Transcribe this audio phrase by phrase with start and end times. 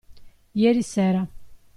[0.61, 1.23] Ieri sera.